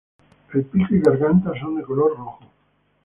[0.55, 2.39] El pico y garganta son de color rojo.